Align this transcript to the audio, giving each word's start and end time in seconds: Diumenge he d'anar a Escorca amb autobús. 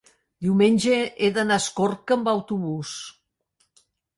Diumenge 0.45 0.95
he 1.01 1.29
d'anar 1.35 1.59
a 1.61 1.63
Escorca 1.65 2.17
amb 2.17 2.33
autobús. 2.35 2.95